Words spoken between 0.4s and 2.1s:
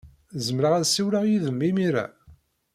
Zemreɣ ad ssiwleɣ yid-m imir-a?